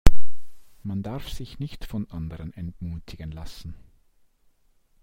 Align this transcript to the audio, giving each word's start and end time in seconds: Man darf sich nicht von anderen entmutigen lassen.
Man 0.81 1.03
darf 1.03 1.29
sich 1.29 1.59
nicht 1.59 1.85
von 1.85 2.09
anderen 2.09 2.51
entmutigen 2.53 3.31
lassen. 3.31 3.75